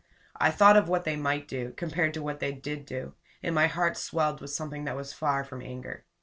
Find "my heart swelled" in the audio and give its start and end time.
3.53-4.41